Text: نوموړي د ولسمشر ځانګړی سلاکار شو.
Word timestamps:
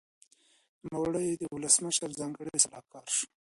نوموړي 0.89 1.27
د 1.37 1.43
ولسمشر 1.55 2.09
ځانګړی 2.19 2.57
سلاکار 2.65 3.05
شو. 3.15 3.25